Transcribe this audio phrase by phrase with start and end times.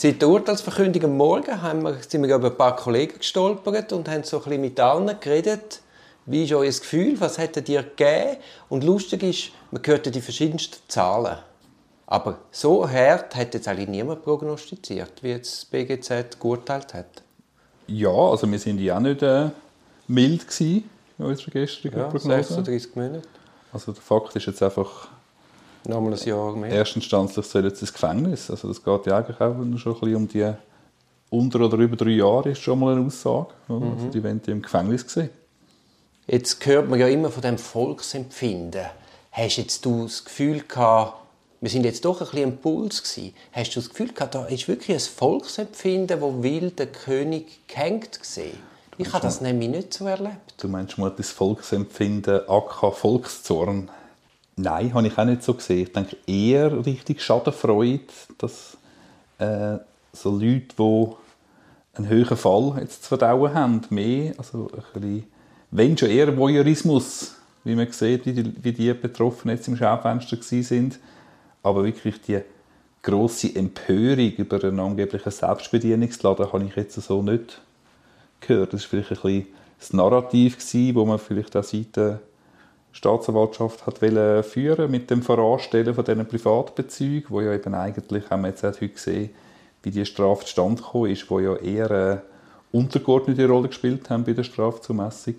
[0.00, 4.08] Seit der Urteilsverkündung am Morgen haben wir, sind wir über ein paar Kollegen gestolpert und
[4.08, 5.80] haben so ein bisschen mit allen geredet.
[6.24, 7.20] Wie ist euer Gefühl?
[7.20, 8.36] Was hättet ihr gegeben?
[8.68, 11.38] Und lustig ist, man hört die verschiedensten Zahlen.
[12.06, 17.24] Aber so hart hat jetzt eigentlich niemand prognostiziert, wie jetzt das BGZ geurteilt hat.
[17.88, 19.50] Ja, also wir sind ja auch nicht äh,
[20.06, 20.88] mild gewesen
[21.18, 22.54] in unserer gestrigen Ja, Prognose.
[22.54, 23.22] 36 Monate.
[23.72, 25.08] Also der Fakt ist jetzt einfach,
[25.88, 26.70] Nochmal ein Jahr mehr.
[26.70, 28.50] erstinstanzlich soll jetzt ins Gefängnis.
[28.50, 30.52] Also das geht ja eigentlich auch schon ein bisschen um die
[31.30, 33.48] unter oder über drei Jahre ist schon mal eine Aussage.
[33.68, 33.92] Mhm.
[33.92, 35.30] Also die wollen die im Gefängnis sehen.
[36.26, 38.84] Jetzt hört man ja immer von dem Volksempfinden.
[39.32, 41.14] Hast jetzt du das Gefühl gehabt,
[41.60, 43.34] wir sind jetzt doch ein bisschen im Puls gewesen.
[43.52, 48.20] Hast du das Gefühl gehabt, da ist wirklich ein Volksempfinden, wo will der König gehängt
[48.20, 48.58] gesehen?
[48.98, 50.54] Ich habe das nämlich nicht so erlebt.
[50.58, 53.90] Du meinst mal das Volksempfinden, AK Volkszorn?
[54.58, 55.82] Nein, habe ich auch nicht so gesehen.
[55.82, 58.00] Ich denke eher richtig Schadenfreude,
[58.38, 58.76] dass
[59.38, 59.78] äh,
[60.12, 61.06] so Leute, die
[61.94, 65.24] einen höheren Fall jetzt zu verdauen haben, mehr, also ein bisschen,
[65.70, 70.36] wenn schon eher Voyeurismus, wie man sieht, wie die, wie die Betroffenen jetzt im Schaufenster
[70.42, 70.98] sind,
[71.62, 72.40] aber wirklich die
[73.02, 77.60] grosse Empörung über einen angeblichen Selbstbedienungsladen habe ich jetzt so nicht
[78.40, 78.72] gehört.
[78.72, 79.46] Das war vielleicht ein bisschen
[79.78, 80.56] das Narrativ,
[80.94, 81.96] wo man vielleicht auch seit
[82.98, 88.42] Staatsanwaltschaft hat wollen führen mit dem Voranstellen von diesen Privatbezügen, wo ja eben eigentlich, haben
[88.42, 89.30] wir jetzt heute gesehen,
[89.84, 92.22] wie die Strafe zustande gekommen ist, wo ja eher eine
[92.72, 95.36] untergeordnete Rolle gespielt haben bei der Strafzumessung.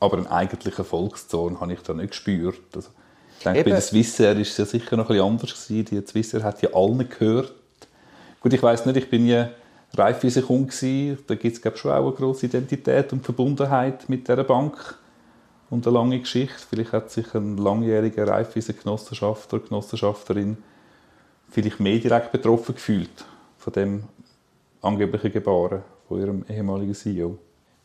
[0.00, 2.58] Aber einen eigentlichen Volkszorn habe ich da nicht gespürt.
[2.74, 2.88] Also,
[3.36, 3.68] ich denke, Eben.
[3.68, 5.68] bei der Swissair war es ja sicher noch ein bisschen anders.
[5.68, 5.84] Gewesen.
[5.84, 7.52] Die Swissair hat ja allen gehört.
[8.40, 9.50] Gut, ich weiß nicht, ich bin ja
[9.94, 11.18] Raiffeisen-Kunde gewesen.
[11.26, 14.97] Da gibt es, glaube ich, schon auch eine grosse Identität und Verbundenheit mit dieser Bank
[15.70, 16.64] und eine lange Geschichte.
[16.68, 20.58] Vielleicht hat sich ein langjähriger Raiffeisen-Genossenschaftler, Genossenschafterin
[21.50, 23.24] vielleicht mehr direkt betroffen gefühlt
[23.58, 24.04] von dem
[24.82, 27.38] angeblichen Gebaren von ihrem ehemaligen CEO.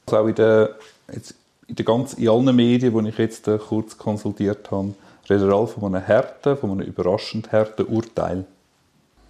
[0.06, 0.76] Also auch in, der,
[1.14, 1.36] jetzt
[1.68, 4.94] in, der ganz, in allen Medien, die ich jetzt äh, kurz konsultiert habe,
[5.30, 8.46] reden alle von einem harten, von einem überraschend harten Urteil.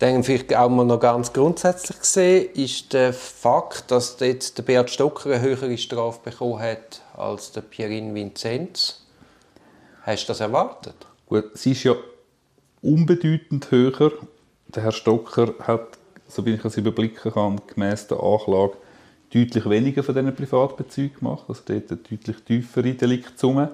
[0.04, 4.90] Dann vielleicht auch mal noch ganz grundsätzlich gesehen, ist der Fakt, dass jetzt der Beat
[4.90, 9.02] Stocker eine höhere Strafe bekommen hat als der Pierin Vinzenz.
[10.02, 10.96] Hast du das erwartet?
[11.26, 11.96] Gut, sie ist ja
[12.82, 14.12] unbedeutend höher.
[14.68, 15.98] Der Herr Stocker hat,
[16.28, 18.74] so wie ich es überblicken kann, gemäß der Anklage
[19.34, 23.74] deutlich weniger von diesen Privatbezügen gemacht, also dort eine deutlich tiefere Deliktsumme.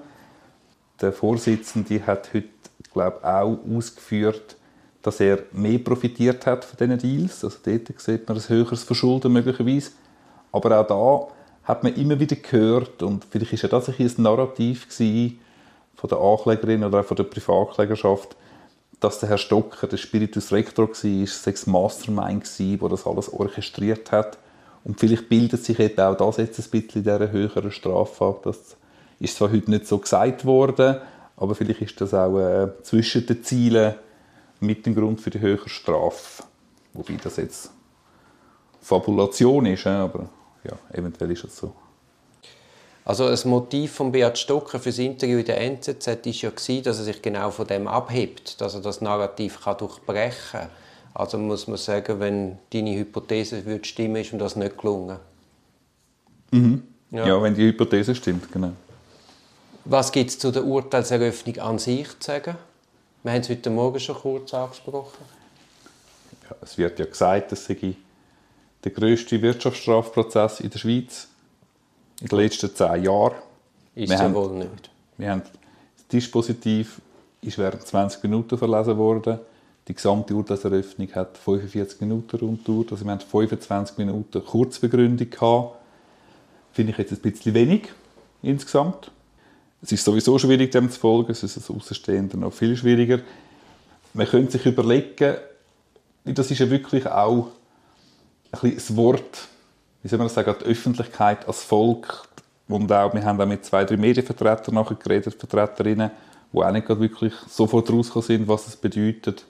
[1.00, 2.50] Der Vorsitzende hat heute,
[2.92, 4.54] glaube ich, auch ausgeführt,
[5.02, 7.44] dass er mehr profitiert hat von diesen Deals.
[7.44, 9.92] Also dort sieht man ein höheres Verschulden möglicherweise.
[10.52, 11.34] Aber auch da
[11.68, 15.38] hat man immer wieder gehört, und vielleicht ja das ein ein Narrativ gewesen,
[15.94, 18.36] von der Anklägerin oder auch von der Privatklägerschaft,
[19.00, 24.12] dass der Herr Stocker der Spiritus Rector war, sechs Mastermind war, der das alles orchestriert
[24.12, 24.38] hat.
[24.84, 28.42] Und vielleicht bildet sich eben auch das jetzt ein bisschen in dieser höheren Strafe ab.
[28.44, 28.76] Das
[29.18, 30.96] ist zwar heute nicht so gesagt worden,
[31.36, 33.94] aber vielleicht ist das auch äh, zwischen den Zielen
[34.60, 36.44] mit dem Grund für die höhere Strafe.
[36.92, 37.70] Wobei das jetzt
[38.80, 40.28] Fabulation ist, aber
[40.64, 41.72] ja, eventuell ist es so.
[43.04, 46.82] Also das Motiv von Beat Stocker für das Interview in der NZZ war ja, gewesen,
[46.84, 50.68] dass er sich genau von dem abhebt, dass er das Narrativ kann durchbrechen kann.
[51.14, 55.16] Also muss man sagen, wenn deine Hypothese würde stimmen, ist ihm das nicht gelungen.
[57.10, 57.26] Ja.
[57.26, 58.72] ja, wenn die Hypothese stimmt, genau.
[59.84, 62.56] Was gibt es zu der Urteilseröffnung an sich zu sagen?
[63.22, 65.18] Wir haben es heute Morgen schon kurz angesprochen.
[66.48, 67.94] Ja, es wird ja gesagt, das sei
[68.82, 71.28] der grösste Wirtschaftsstrafprozess in der Schweiz
[72.20, 73.34] in den letzten zehn Jahren.
[73.94, 74.90] Ist Wir haben- wohl nicht.
[75.18, 77.00] Wir haben das Dispositiv
[77.42, 79.38] ist während 20 Minuten verlesen worden.
[79.88, 82.92] Die gesamte Urteilseröffnung hat 45 Minuten rund gedauert.
[82.92, 85.76] Also wir haben 25 Minuten Kurzbegründung gehabt.
[86.72, 87.88] Finde ich jetzt ein bisschen wenig
[88.42, 89.10] insgesamt.
[89.82, 91.32] Es ist sowieso schwierig, dem zu folgen.
[91.32, 93.20] Es ist als Außenstehender noch viel schwieriger.
[94.12, 95.36] Man könnte sich überlegen,
[96.24, 97.48] das ist ja wirklich auch
[98.52, 99.48] ein bisschen das Wort,
[100.02, 102.28] wie soll man das sagen, die Öffentlichkeit, als Volk.
[102.68, 106.10] Und auch, wir haben auch mit zwei, drei Medienvertretern nachher geredet, Vertreterinnen,
[106.52, 109.46] die auch nicht wirklich sofort rausgekommen sind, was es bedeutet.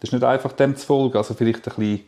[0.00, 2.00] Das ist nicht einfach dem zu folgen, also vielleicht ein bisschen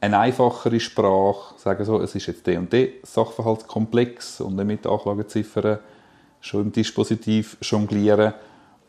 [0.00, 2.62] eine einfachere Sprache, sagen so, es ist jetzt der
[3.02, 5.78] Sachverhaltskomplex und dann mit den Anklageziffern
[6.40, 8.34] schon im Dispositiv jonglieren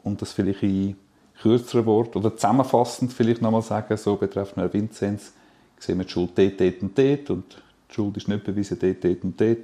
[0.04, 0.96] und das vielleicht in
[1.42, 5.34] kürzeren Worten oder zusammenfassend vielleicht nochmal sagen, so betreffend Herrn Vinzenz,
[5.80, 9.04] sehen wir die Schuld dort, dort und dort und die Schuld ist nicht bewiesen dort,
[9.04, 9.58] dort und dort.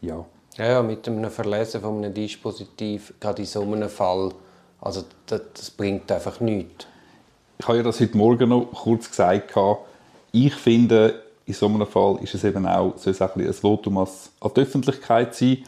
[0.00, 0.24] Ja,
[0.56, 4.32] Ja, ja, mit einem Verlesen von einem Dispositiv, gerade in so einem Fall,
[4.80, 6.86] also das, das bringt einfach nichts.
[7.58, 9.52] ich habe ja das heute Morgen noch kurz gesagt.
[10.32, 13.52] ich finde, in so einem Fall ist es eben auch, soll es auch ein, ein
[13.52, 14.08] Votum an
[14.44, 15.58] die Öffentlichkeit sein.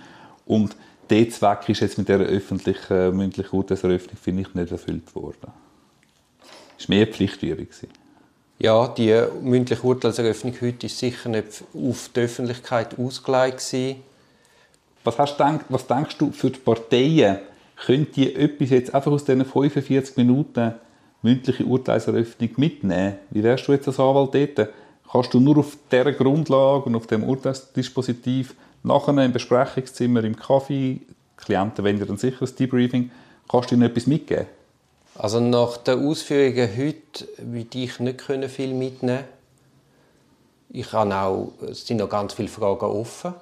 [0.46, 0.74] Und
[1.10, 5.52] der Zweck ist jetzt mit dieser öffentlichen, mündlichen Urteilseröffnung, finde ich, nicht erfüllt worden.
[6.78, 7.66] Es war mehr Pflichtübung.
[8.58, 14.02] Ja, die mündliche Urteilseröffnung heute ist sicher nicht auf die Öffentlichkeit ausgelegt gewesen.
[15.04, 17.38] Was, hast du gedacht, was denkst du für die Parteien?
[17.76, 20.74] Können die etwas jetzt einfach aus diesen 45 Minuten
[21.22, 23.14] mündliche Urteilseröffnung mitnehmen?
[23.30, 24.70] Wie wärst du jetzt als Anwalt dort?
[25.10, 31.00] Kannst du nur auf dieser Grundlage und auf dem Urteilsdispositiv nachher im Besprechungszimmer, im Kaffee,
[31.36, 33.10] Klienten wenn dann sicher ein Debriefing,
[33.48, 34.46] kannst du ihnen etwas mitgeben?
[35.14, 39.24] Also nach den Ausführungen heute würde ich nicht viel mitnehmen
[40.68, 43.34] Ich habe auch, es sind noch ganz viele Fragen offen.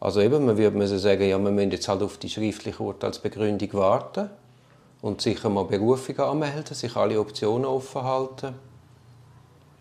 [0.00, 4.28] Also eben, man würde sagen, ja, wir müssen jetzt halt auf die schriftliche Urteilsbegründung warten
[5.00, 8.54] und sicher mal Berufung anmelden, sich alle Optionen offen halten.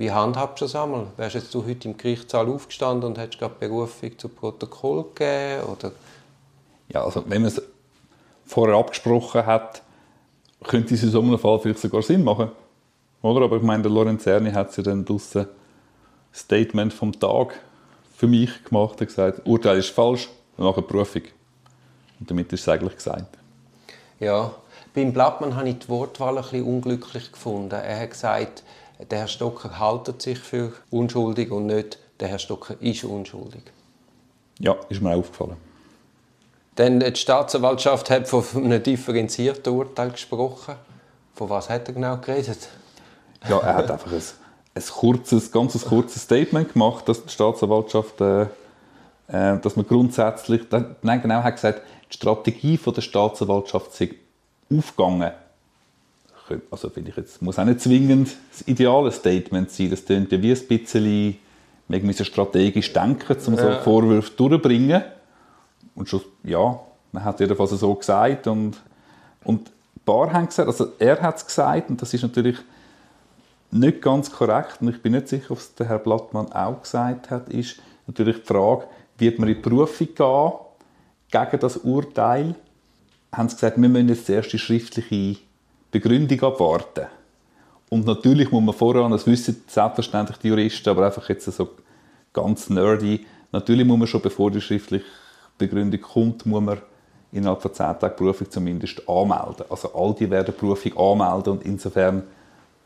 [0.02, 1.06] Wie handhabst du das einmal?
[1.16, 5.64] Wärst jetzt du heute im Gerichtssaal aufgestanden und hättest gerade Berufung zu Protokoll gegeben?
[5.66, 5.92] Oder?
[6.90, 7.62] Ja, also wenn man es
[8.48, 9.84] vorher abgesprochen hat,
[10.64, 12.50] könnte es in so einem Fall vielleicht sogar Sinn machen.
[13.22, 13.46] Oder?
[13.46, 15.46] Aber ich meine, der Lorenzerni hat ja dann draussen
[16.34, 17.60] Statement vom Tag
[18.18, 21.26] für mich gemacht und gesagt, Urteil ist falsch, nachher Prüfung.
[22.20, 23.38] Und damit ist es eigentlich gesagt.
[24.20, 24.52] Ja,
[24.96, 27.76] beim Blattmann habe ich die Wortwahl ein bisschen unglücklich gefunden.
[27.76, 28.64] Er hat gesagt,
[29.10, 33.64] der Herr Stocker haltet sich für unschuldig und nicht, der Herr Stocker ist unschuldig.
[34.60, 35.58] Ja, ist mir aufgefallen.
[36.78, 40.76] Denn die Staatsanwaltschaft hat von einem differenzierten Urteil gesprochen.
[41.34, 42.70] Von was hat er genau geredet?
[43.50, 44.22] Ja, er hat einfach ein
[44.74, 48.42] ein kurzes, ganz kurzes Statement gemacht, dass die Staatsanwaltschaft, äh,
[49.28, 50.62] äh, dass man grundsätzlich,
[51.02, 54.16] nein, genau, hat gesagt, die Strategie von der Staatsanwaltschaft sei
[54.74, 55.32] aufgegangen.
[56.70, 59.90] Also finde ich jetzt, muss auch nicht zwingend das ideale Statement sein.
[59.90, 61.38] Das klingt ja wie ein bisschen,
[61.88, 65.04] wir müssen strategisch denken, um so Vorwürfe durchzubringen.
[65.96, 66.80] Und schon, ja,
[67.12, 68.82] man hat jedenfalls so gesagt und,
[69.44, 72.58] und ein paar haben gesagt, also er hat es gesagt und das ist natürlich
[73.72, 77.30] nicht ganz korrekt, und ich bin nicht sicher, ob es der Herr Blattmann auch gesagt
[77.30, 78.86] hat, ist natürlich die Frage,
[79.18, 80.52] wird man in die Berufung gehen
[81.32, 82.56] gegen das Urteil?
[83.32, 85.38] Haben sie gesagt, wir müssen jetzt zuerst die schriftliche
[85.92, 87.08] Begründung abwarten.
[87.90, 91.70] Und natürlich muss man voran, das wissen selbstverständlich die Juristen, aber einfach jetzt so
[92.32, 95.04] ganz nerdy, natürlich muss man schon, bevor die schriftliche
[95.58, 96.82] Begründung kommt, muss man
[97.34, 99.66] innerhalb von 10 Tagen Berufung zumindest anmelden.
[99.70, 102.24] Also all die werden Berufung anmelden und insofern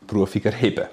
[0.06, 0.86] Berufung erheben.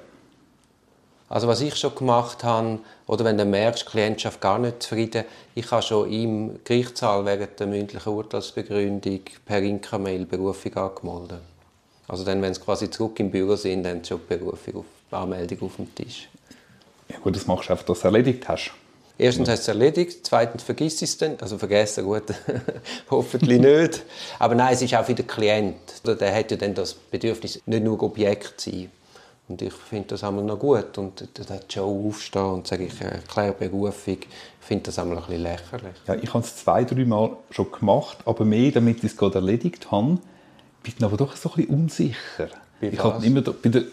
[1.30, 5.26] Also was ich schon gemacht habe, oder wenn du merkst, die Klientschaft gar nicht zufrieden,
[5.56, 11.42] ich habe schon im Gerichtssaal während der mündlichen Urteilsbegründung per Inka-Mail Berufung angemeldet.
[12.08, 15.62] Also dann, wenn sie quasi zurück im Büro sind, dann schon die Berufung auf, Anmeldung
[15.62, 16.28] auf dem Tisch.
[17.10, 18.72] Ja gut, das machst du einfach, dass du es erledigt hast.
[19.18, 21.38] Erstens hast du es erledigt, zweitens vergisst es dann.
[21.40, 22.24] Also vergessen, gut,
[23.12, 24.04] hoffentlich nicht.
[24.40, 25.76] Aber nein, es ist auch für den Klient.
[26.04, 28.92] Der hat ja dann das Bedürfnis, nicht nur Objekt zu sein.
[29.48, 30.98] Und ich finde das einmal noch gut.
[30.98, 34.18] Und dann Joe aufstehen und sagen, ich erkläre Berufung.
[34.20, 35.96] Ich finde das einmal ein bisschen lächerlich.
[36.08, 39.36] Ja, ich habe es zwei, drei Mal schon gemacht, aber mehr, damit ich es gerade
[39.36, 40.18] erledigt habe.
[40.86, 42.50] Ich bin aber doch so ein bisschen unsicher.
[42.82, 43.84] Bei ich habe immer bei der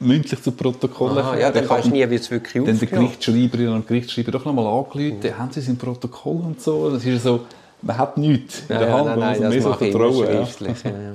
[0.00, 3.68] mündlich zu Protokoll Aha, Ja, dann weißt du nie, wie es wirklich Dann der Gerichtsschreiberin
[3.68, 5.38] und Gerichtsschreiber doch noch mal angerufen, mhm.
[5.38, 6.90] haben sie sein Protokoll und so.
[6.90, 7.46] Das ist so,
[7.82, 10.26] man hat nichts in der ja, Hand, nein, nein, man muss mehr so vertrauen.
[10.26, 10.90] Ja.
[10.90, 11.14] Ja,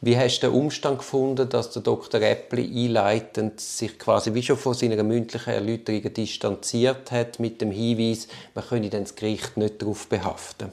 [0.00, 2.22] wie hast du den Umstand gefunden, dass der Dr.
[2.22, 8.28] Äppli einleitend sich quasi wie schon von seiner mündlichen Erläuterung distanziert hat mit dem Hinweis,
[8.54, 10.68] man könne das Gericht nicht darauf behaften?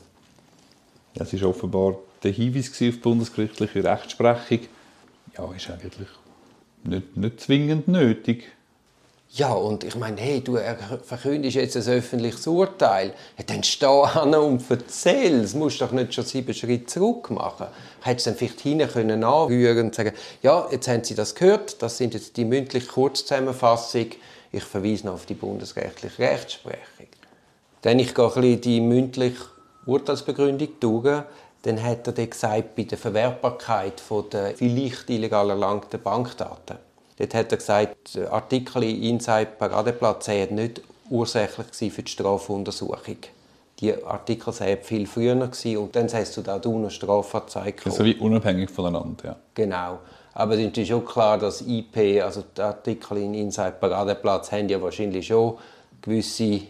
[1.16, 4.68] Das ist offenbar der Hinweis auf die bundesgerichtliche Rechtsprechung.
[5.38, 6.10] Ja, ist eigentlich
[6.84, 8.46] nicht, nicht zwingend nötig.
[9.32, 10.58] Ja, und ich meine, hey, du
[11.04, 13.14] verkündest jetzt ein öffentliches Urteil.
[13.38, 15.42] Ja, dann steh an und erzähl.
[15.42, 17.68] Das musst doch nicht schon sieben Schritte zurück machen.
[18.02, 21.82] Hättest du dann vielleicht hinten können anrühren und sagen, ja, jetzt haben Sie das gehört,
[21.82, 24.08] das sind jetzt die mündliche Kurzzusammenfassung.
[24.52, 27.08] Ich verweise noch auf die bundesrechtliche Rechtsprechung.
[27.82, 29.44] Dann ich gehe bisschen die mündliche
[29.86, 31.24] Urteilsbegründung durch.
[31.66, 36.78] Dann hat er dann gesagt, bei der Verwertbarkeit der vielleicht illegal erlangten Bankdaten
[37.18, 43.18] Dort hat er gesagt, Artikel in Inside Paradeplatz seien nicht ursächlich für die Strafuntersuchung.
[43.80, 48.16] Die Artikel seien viel früher gewesen, und dann hast du da noch Strafanzeige Also wie
[48.16, 49.36] unabhängig voneinander, ja.
[49.54, 50.00] Genau.
[50.34, 54.82] Aber es ist schon klar, dass IP, also die Artikel in Inside Paradeplatz, haben ja
[54.82, 55.58] wahrscheinlich schon
[56.02, 56.62] gewisse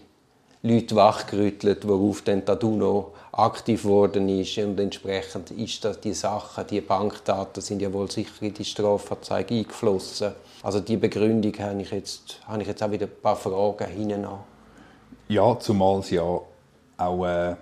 [0.61, 6.79] Leute wachgerüttelt, worauf dann Taduno aktiv geworden ist und entsprechend ist das die Sache, die
[6.79, 10.31] Bankdaten sind ja wohl sicher in die Strafanzeige eingeflossen.
[10.63, 14.25] Also die Begründung habe ich jetzt, habe ich jetzt auch wieder ein paar Fragen hinten
[15.27, 17.55] Ja, zumal es ja auch äh,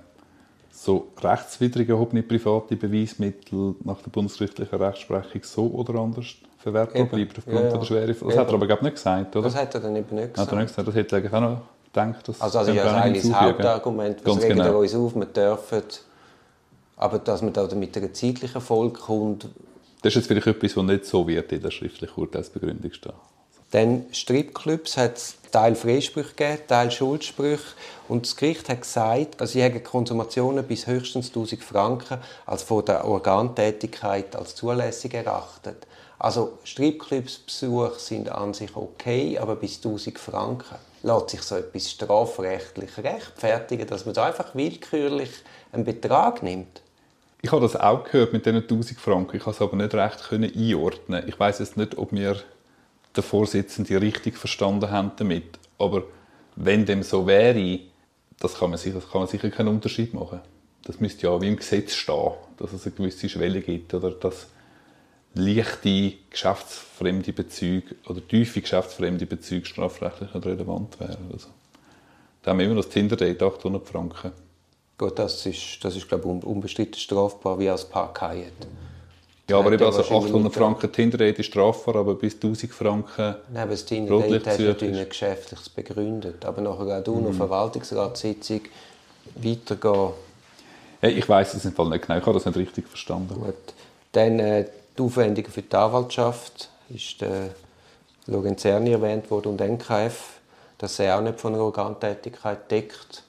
[0.70, 7.60] so rechtswidrig erhobene private Beweismittel nach der bundesgerichtlichen Rechtsprechung so oder anders verwertbar bleiben aufgrund
[7.60, 7.78] ja, ja.
[7.78, 8.08] der Schwere.
[8.08, 8.38] Das Eben.
[8.38, 9.46] hat er aber glaube nicht gesagt, oder?
[9.46, 10.52] Das hat er dann eben nicht gesagt.
[10.52, 10.88] Hat er nicht gesagt.
[10.88, 11.62] Das hätte er auch noch
[11.94, 12.28] gedacht.
[12.28, 14.80] Dass also, also das ist eigentlich das Hauptargument, was regen genau.
[14.80, 15.84] uns auf, wir dürfen,
[16.98, 19.48] aber dass man da mit einer zeitlichen Folge kommt.
[20.02, 23.14] Das ist jetzt vielleicht etwas, was nicht so wird in der schriftlichen Urteilsbegründung stehen.
[23.72, 27.74] Dann Stripclubs hat es Teil Freisprüche gegeben, Teil Schuldsprüche.
[28.08, 33.06] Und das Gericht hat gesagt, dass sie Konsumationen bis höchstens 1000 Franken als von der
[33.06, 35.88] Organtätigkeit als zulässig erachtet.
[36.20, 42.98] Also Stripclubs-Besuche sind an sich okay, aber bis 1000 Franken lässt sich so etwas strafrechtlich
[42.98, 45.30] rechtfertigen, dass man da einfach willkürlich
[45.72, 46.82] einen Betrag nimmt.
[47.42, 49.36] Ich habe das auch gehört mit diesen 1000 Franken.
[49.36, 51.28] Ich konnte es aber nicht recht einordnen.
[51.28, 52.38] Ich weiß jetzt nicht, ob mir
[53.16, 55.60] der Vorsitzende richtig verstanden haben damit.
[55.78, 56.04] Aber
[56.56, 57.80] wenn dem so wäre,
[58.40, 60.40] das kann man sicher, das kann man sicher keinen Unterschied machen.
[60.86, 64.48] Das müsste ja wie im Gesetz stehen, dass es eine gewisse Schwelle gibt oder dass
[65.36, 71.30] leichte geschäftsfremde Bezüge oder tiefe geschäftsfremde Bezüge strafrechtlich nicht relevant wären.
[71.32, 71.48] Also,
[72.44, 74.32] da haben wir immer noch das Tinder-Date 800 Franken.
[74.98, 78.52] Gut, das ist, das ist glaube ich, unbestritten strafbar wie als Parkhaie.
[79.50, 83.72] Ja, aber eben also 800 Franken Tinder-Date ist strafbar, aber bis 1000 Franken Nein, aber
[83.72, 86.46] das Tinder-Date hast du natürlich geschäftlich begründet.
[86.46, 87.24] Aber nachher auch du mhm.
[87.26, 88.62] noch Verwaltungsratssitzung
[89.36, 90.12] weitergehen.
[91.02, 93.34] Ja, ich weiß es im Fall nicht genau, ich habe das nicht richtig verstanden.
[93.34, 93.56] Gut.
[94.14, 94.66] Dann äh,
[94.98, 97.50] die Aufwendungen für die Anwaltschaft ist der
[98.28, 100.40] Lorenzerni erwähnt worden und NKF,
[100.78, 103.24] dass er auch nicht von einer Organtätigkeit deckt.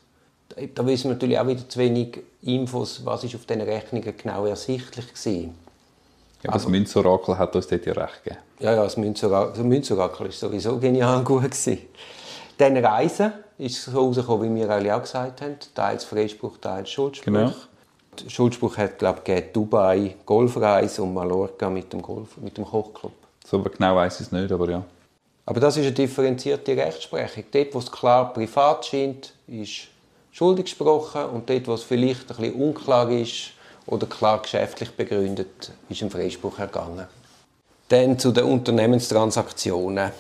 [0.75, 4.47] Da wissen wir natürlich auch wieder zu wenig Infos, was ist auf diesen Rechnungen genau
[4.47, 5.33] ersichtlich war.
[6.45, 8.43] Ja, das Münzorakel hat uns dort ja recht gegeben.
[8.61, 11.43] Ja, ja das Münzorakel, war sowieso genial gut.
[11.43, 11.79] Gewesen.
[12.59, 15.57] Dann Reisen ist so rausgekommen, wie wir alle auch gesagt haben.
[15.75, 17.25] Teils Freispruch, teils Schuldspruch.
[17.25, 17.53] Genau.
[18.23, 23.13] Der Schuldspruch hat, glaube ich, Dubai, Golfreise und Mallorca mit dem, Golf, mit dem Kochclub.
[23.47, 24.85] So genau weiß ich es nicht, aber ja.
[25.47, 27.45] Aber das ist eine differenzierte Rechtsprechung.
[27.51, 29.89] Dort, wo es klar privat scheint, ist
[30.33, 33.51] schuldig gesprochen und dort, wo es vielleicht ein bisschen unklar ist,
[33.87, 37.07] oder klar geschäftlich begründet, ist ein Freispruch ergangen.
[37.89, 40.11] Dann zu den Unternehmenstransaktionen.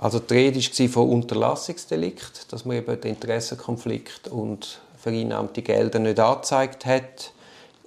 [0.00, 6.18] Also die Rede war von Unterlassungsdelikt, dass man eben den Interessenkonflikt und vereinnahmte Gelder nicht
[6.18, 7.32] angezeigt hat.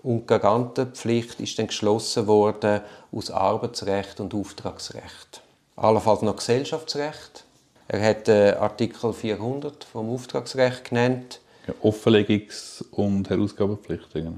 [0.04, 5.42] Und die Garantenpflicht ist dann geschlossen worden aus Arbeitsrecht und Auftragsrecht.
[5.76, 7.46] Allenfalls noch Gesellschaftsrecht.
[7.88, 11.40] Er hat äh, Artikel 400 vom Auftragsrecht genannt.
[11.66, 14.24] Ja, Offenlegungs- und Herausgabepflichten.
[14.24, 14.38] Genau.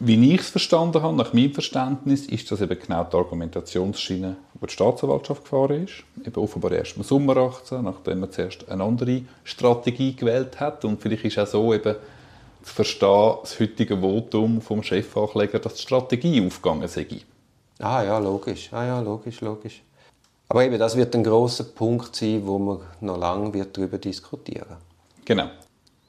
[0.00, 4.66] Wie ich es verstanden habe, nach meinem Verständnis, ist das eben genau die Argumentationsschiene, die
[4.66, 6.04] die Staatsanwaltschaft gefahren ist.
[6.24, 10.84] Eben offenbar erst im Sommer 18, nachdem man zuerst eine andere Strategie gewählt hat.
[10.84, 11.96] Und vielleicht ist auch so eben
[12.62, 17.06] zu verstehen, das heutige Votum vom Chefankläger, dass die Strategie aufgegangen sei.
[17.80, 18.72] Ah ja, logisch.
[18.72, 19.82] Ah ja, logisch, logisch.
[20.48, 24.76] Aber eben, das wird ein großer Punkt sein, wo man noch lange wird darüber diskutieren.
[25.24, 25.48] Genau.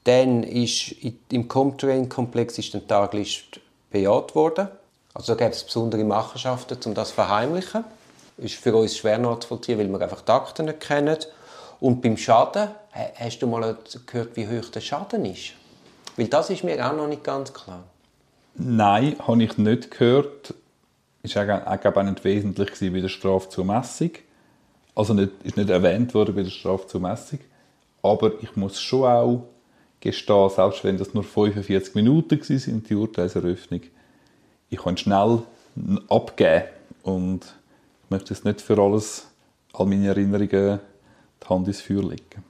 [0.03, 0.95] Dann ist
[1.29, 4.67] im Comtrain-Komplex ist dann Taglist bejaht worden.
[5.13, 7.83] Also da gibt es besondere Machenschaften, um das zu verheimlichen.
[8.37, 11.17] Ist für uns schwer nachzuvollziehen, weil wir einfach die Akten nicht kennen.
[11.79, 12.69] Und beim Schaden,
[13.15, 15.53] hast du mal gehört, wie hoch der Schaden ist?
[16.15, 17.83] Weil das ist mir auch noch nicht ganz klar.
[18.55, 20.53] Nein, habe ich nicht gehört.
[21.23, 24.11] Ist auch, auch nicht wesentlich bei der Strafzumessung.
[24.95, 27.39] Also nicht, ist nicht erwähnt worden bei der Strafzumessung.
[28.01, 29.43] Aber ich muss schon auch
[29.99, 33.81] gestehen, selbst wenn das nur 45 Minuten waren, die Urteilseröffnung,
[34.69, 35.41] ich kann schnell
[36.09, 36.65] abgeben
[37.03, 37.41] und
[38.03, 39.27] ich möchte jetzt nicht für alles,
[39.73, 40.79] all meine Erinnerungen,
[41.41, 42.43] die Hand ins Feuer legen.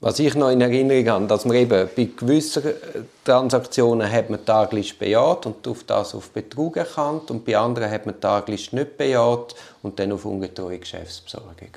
[0.00, 2.64] Was ich noch in Erinnerung habe, dass man eben bei gewissen
[3.22, 7.88] Transaktionen hat man die Tagliste bejaht und auf das auf Betrug erkannt und bei anderen
[7.88, 11.70] hat man die Tagliste nicht bejaht und dann auf ungetreue Geschäftsbesorgung.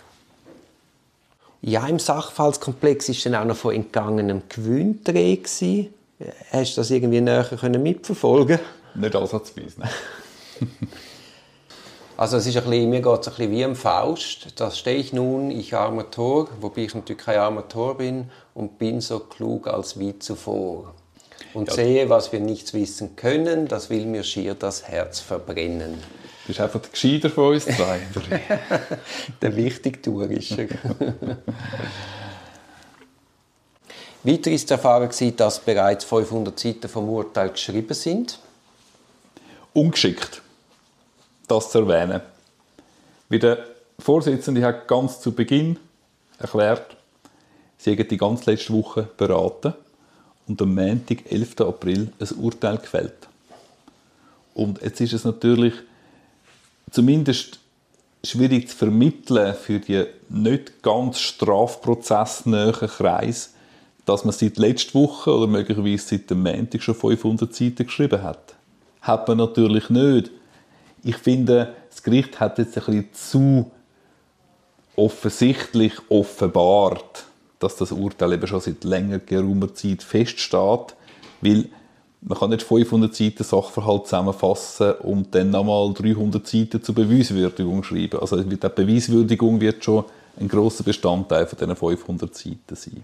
[1.67, 5.89] Ja, im Sachverhaltskomplex ist dann auch noch von entgangenem Gewinn die Rede.
[6.51, 7.47] Hast du das irgendwie näher
[7.79, 8.59] mitverfolgen
[8.93, 9.89] Nicht ansatzweise, nein.
[12.17, 14.47] Also es ist ein bisschen, mir geht es ein bisschen wie im Faust.
[14.57, 18.77] Da stehe ich nun, ich armer Tor, wobei ich natürlich kein armer Tor bin, und
[18.77, 20.93] bin so klug als wie zuvor.
[21.53, 21.73] Und ja.
[21.73, 25.97] sehe, was wir nichts wissen können, das will mir schier das Herz verbrennen.
[26.45, 28.01] Du bist einfach der Gescheiter von uns zwei.
[29.41, 30.67] der Wichtigtuer ist er.
[34.23, 38.37] Weiter ist zu erfahren, dass bereits 500 Seiten vom Urteil geschrieben sind.
[39.73, 40.43] Ungeschickt,
[41.47, 42.21] das zu erwähnen.
[43.27, 43.65] Wie der
[43.97, 45.79] Vorsitzende hat ganz zu Beginn
[46.37, 46.95] erklärt,
[47.79, 49.73] sie haben die ganze letzte Woche beraten
[50.47, 51.61] und am Montag, 11.
[51.61, 53.27] April, ein Urteil gefällt.
[54.53, 55.73] Und jetzt ist es natürlich
[56.91, 57.59] zumindest
[58.23, 63.53] schwierig zu vermitteln für die nicht ganz strafprozessnähen Kreis,
[64.05, 68.55] dass man seit letzter Woche oder möglicherweise seit dem Montag schon 500 Seiten geschrieben hat.
[69.01, 70.31] Hat man natürlich nicht.
[71.03, 73.71] Ich finde, das Gericht hat jetzt ein bisschen zu
[74.95, 77.25] offensichtlich offenbart,
[77.59, 80.95] dass das Urteil eben schon seit längerer geraumer Zeit feststeht,
[81.41, 81.69] weil
[82.27, 88.19] man kann nicht 500 Seiten Sachverhalt zusammenfassen und dann nochmal 300 Seiten zur Beweiswürdigung schreiben.
[88.19, 90.05] Also die Beweiswürdigung wird schon
[90.39, 93.03] ein großer Bestandteil von diesen 500 Seiten sein.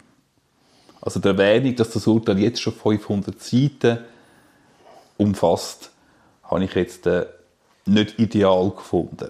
[1.01, 4.00] Also der Erwähnung, dass das Urteil jetzt schon 500 Seiten
[5.18, 5.92] umfasst,
[6.44, 7.25] habe ich jetzt äh,
[7.86, 9.30] nicht ideal gefunden.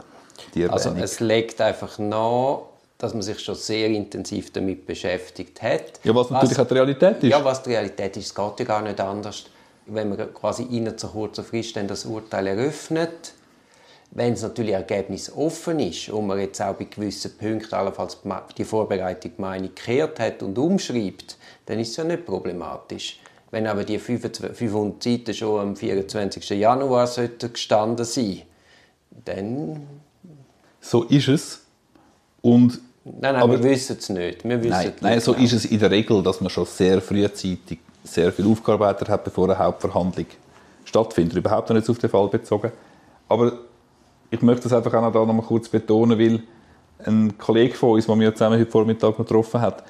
[0.69, 2.61] Also es legt einfach nach,
[2.97, 5.99] dass man sich schon sehr intensiv damit beschäftigt hat.
[6.03, 7.29] Ja, was natürlich was, auch die Realität ist.
[7.29, 9.45] Ja, was die Realität ist, es geht ja gar nicht anders
[9.85, 13.33] wenn man quasi innerhalb so kurzer Frist dann das Urteil eröffnet,
[14.11, 18.17] wenn es natürlich ergebnisoffen ist und man jetzt auch bei gewissen Punkten allenfalls
[18.57, 23.19] die Vorbereitung Meinung gekehrt hat und umschreibt, dann ist es ja nicht problematisch.
[23.51, 26.49] Wenn aber die 500 Seiten schon am 24.
[26.51, 28.41] Januar gestanden sein
[29.25, 29.87] dann...
[30.79, 31.61] So ist es.
[32.41, 34.43] Und Nein, nein, aber, wir wissen es nicht.
[34.43, 35.43] Wir wissen nein, nein, so genau.
[35.43, 39.45] ist es in der Regel, dass man schon sehr frühzeitig sehr viel aufgearbeitet hat, bevor
[39.45, 40.25] eine Hauptverhandlung
[40.85, 41.37] stattfindet.
[41.37, 42.71] Überhaupt noch nicht auf den Fall bezogen.
[43.27, 43.53] Aber
[44.29, 46.41] ich möchte das einfach auch noch, da noch mal kurz betonen, weil
[47.05, 49.83] ein Kollege von uns, den wir zusammen heute Vormittag noch getroffen hat,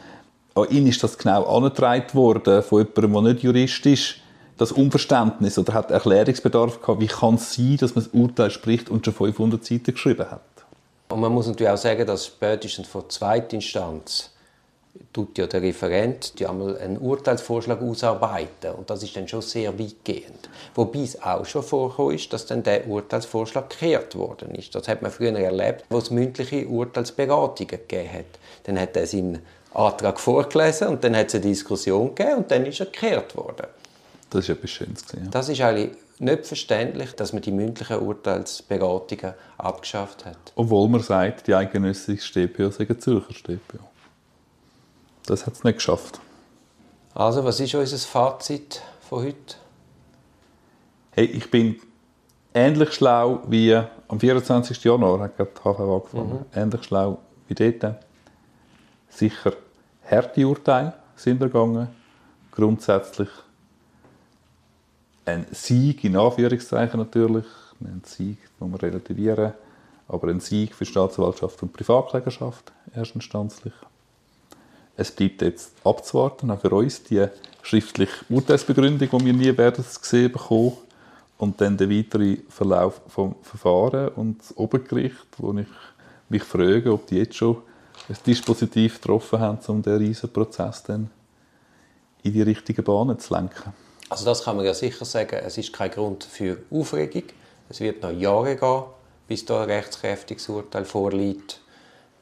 [0.55, 4.15] an ihn ist das genau angetragen worden von jemandem, der nicht Jurist ist,
[4.57, 8.89] das Unverständnis oder hat Erklärungsbedarf gehabt, wie kann es sein, dass man das Urteil spricht
[8.89, 10.41] und schon 500 Seiten geschrieben hat.
[11.09, 14.30] Und man muss natürlich auch sagen, dass spätestens vor Zweitinstanz
[15.13, 19.77] tut ja der Referent die einmal einen Urteilsvorschlag ausarbeiten und das ist dann schon sehr
[19.77, 20.49] weitgehend.
[20.75, 24.73] Wobei es auch schon vorgekommen ist, dass dann der Urteilsvorschlag gekehrt worden ist.
[24.73, 28.25] Das hat man früher erlebt, wo es mündliche Urteilsberatungen gegeben hat.
[28.63, 29.39] Dann hat er seinen
[29.73, 33.67] Antrag vorgelesen und dann hat es eine Diskussion gegeben und dann ist er gekehrt worden.
[34.29, 35.05] Das ist etwas Schönes.
[35.13, 35.29] Ja.
[35.29, 40.37] Das ist eigentlich nicht verständlich, dass man die mündlichen Urteilsberatungen abgeschafft hat.
[40.55, 43.90] Obwohl man sagt, die eidgenössische StPO sei Zürcher StPO.
[45.25, 46.19] Das hat es nicht geschafft.
[47.13, 49.55] Also, was ist unser Fazit von heute?
[51.11, 51.79] Hey, ich bin
[52.53, 53.75] ähnlich schlau wie
[54.07, 54.83] am 24.
[54.83, 56.33] Januar hat die HV angefangen.
[56.33, 56.45] Mhm.
[56.53, 57.95] Ähnlich schlau wie dort.
[59.09, 59.53] Sicher
[60.09, 61.87] harte Urteile sind ergangen.
[62.51, 63.29] Grundsätzlich
[65.25, 67.45] ein Sieg, in Anführungszeichen natürlich.
[67.79, 69.53] Ein Sieg, den wir relativieren.
[70.07, 73.73] Aber ein Sieg für Staatsanwaltschaft und Privatklägerschaft, erstinstanzlich.
[75.01, 77.25] Es bleibt jetzt abzuwarten, auch für uns, die
[77.63, 80.77] schriftliche Urteilsbegründung, die wir nie werden sehen bekommen
[81.39, 85.65] und dann der weitere Verlauf vom Verfahren und das Obergericht, wo ich
[86.29, 87.57] mich frage, ob die jetzt schon
[88.09, 91.09] ein Dispositiv getroffen haben, um den riesen Prozess dann
[92.21, 93.73] in die richtigen Bahnen zu lenken.
[94.07, 97.23] Also das kann man ja sicher sagen, es ist kein Grund für Aufregung.
[97.69, 98.83] Es wird noch Jahre gehen,
[99.27, 101.60] bis da ein rechtskräftiges Urteil vorliegt.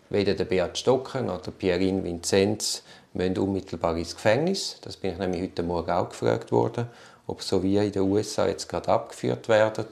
[0.09, 4.77] Weder der Beat Stocker noch der Pierin Vinzenz müssen unmittelbar ins Gefängnis.
[4.81, 6.87] Das bin ich nämlich heute Morgen auch gefragt worden,
[7.27, 9.85] ob so wie in den USA jetzt gerade abgeführt werden.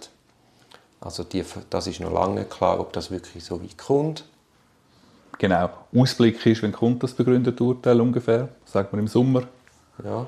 [0.99, 4.23] Also die, das ist noch lange nicht klar, ob das wirklich so weit kommt.
[5.37, 5.69] Genau.
[5.95, 8.49] Ausblick ist, wenn kommt das begründete Urteil ungefähr?
[8.65, 9.43] Sagt man im Sommer?
[10.03, 10.25] Ja,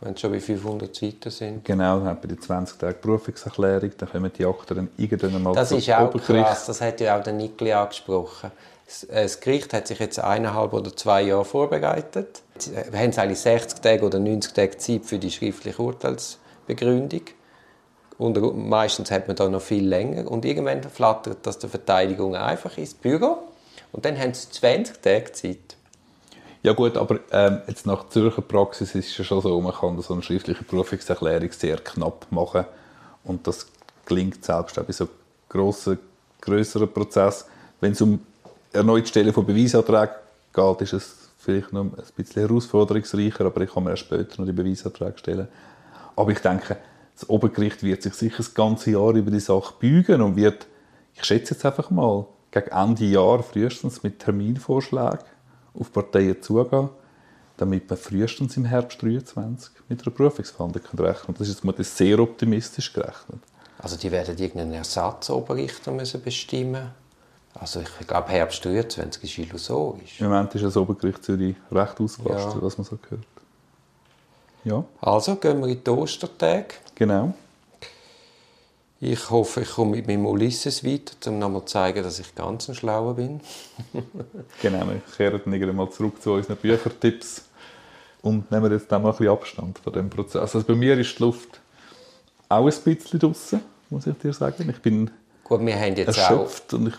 [0.00, 1.64] wenn es schon bei 500 Seiten sind.
[1.64, 5.54] Genau, dann hat man die 20 Tage Berufungserklärung, dann kommen die Akten dann irgendwann mal
[5.54, 8.50] Das ist auch krass, das hat ja auch der Nikli angesprochen.
[9.08, 12.42] Äh, das Gericht hat sich jetzt eineinhalb oder zwei Jahre vorbereitet.
[12.90, 17.22] Wir haben eigentlich 60 Tage oder 90 Tage Zeit für die schriftliche Urteilsbegründung.
[18.18, 20.28] Und meistens hat man da noch viel länger.
[20.28, 23.38] Und irgendwann flattert das der Verteidigung einfach ins Büro.
[23.92, 25.76] Und dann haben sie 20 Tage Zeit.
[26.64, 30.00] Ja gut, aber ähm, jetzt nach Zürcher Praxis ist es ja schon so, man kann
[30.02, 32.64] so eine schriftliche Berufungserklärung sehr knapp machen.
[33.22, 33.68] Und das
[34.04, 35.08] gelingt selbst auch bei so
[35.48, 36.00] grossen,
[36.40, 37.46] grösseren Prozessen.
[37.80, 38.20] Wenn es um
[38.72, 40.14] erneut Stellen von Beweisanträgen
[40.52, 44.46] geht, ist es vielleicht noch ein bisschen herausforderungsreicher, aber ich kann mir erst später noch
[44.46, 45.48] die Beweisanträge stellen.
[46.16, 46.76] Aber ich denke,
[47.14, 50.66] das Obergericht wird sich sicher das ganze Jahr über die Sache bügen und wird,
[51.14, 55.18] ich schätze jetzt einfach mal, gegen Ende Jahr frühestens mit Terminvorschlägen
[55.74, 56.90] auf Parteien zugehen.
[57.56, 61.34] damit man frühestens im Herbst 23 mit einer Prüfungsverhandlung rechnen kann.
[61.38, 63.40] Das ist jetzt sehr optimistisch gerechnet.
[63.78, 66.90] Also die werden irgendeinen Ersatzoberrichter müssen bestimmen
[67.54, 70.20] Also ich glaube, Herbst 23 ist illusorisch.
[70.20, 72.62] Im Moment ist das Obergericht Zürich recht ausgelastet, ja.
[72.62, 73.26] was man so hört.
[74.64, 74.84] Ja.
[75.00, 76.74] Also gehen wir in die Ostertage.
[76.94, 77.34] Genau.
[79.00, 82.68] Ich hoffe, ich komme mit meinem Ulysses weiter, um nochmal zu zeigen, dass ich ganz
[82.68, 83.40] ein Schlauer bin.
[84.62, 87.42] genau, wir kehren dann mal zurück zu unseren Büchertipps
[88.22, 90.40] und nehmen jetzt dann mal ein bisschen Abstand von dem Prozess.
[90.40, 91.60] Also bei mir ist die Luft
[92.48, 94.68] auch ein bisschen draußen, muss ich dir sagen.
[94.68, 95.10] Ich bin
[95.44, 96.78] Gut, wir haben jetzt erschöpft auch...
[96.78, 96.94] und ich,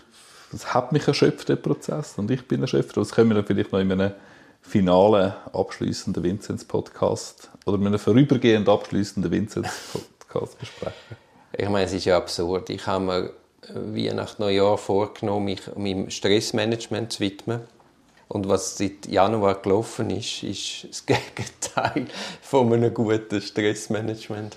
[0.52, 2.96] es hat mich erschöpft, der Prozess, und ich bin erschöpft.
[2.96, 4.12] Das können wir dann vielleicht noch in einem
[4.62, 11.16] finalen, abschließenden Vinzenz-Podcast oder in einem vorübergehend abschließenden Vinzenz-Podcast besprechen.
[11.56, 12.70] Ich meine, es ist ja absurd.
[12.70, 13.30] Ich habe mir
[13.74, 17.60] wie nach Neujahr vorgenommen, mich meinem Stressmanagement zu widmen.
[18.28, 22.06] Und was seit Januar gelaufen ist, ist das Gegenteil
[22.42, 24.56] von einem guten Stressmanagement.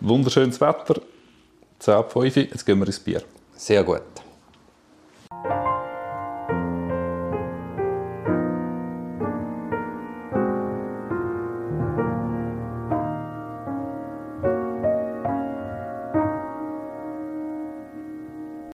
[0.00, 1.00] Wunderschönes Wetter,
[1.78, 3.22] 10 ab 5 jetzt gehen wir ins Bier.
[3.56, 4.02] Sehr gut.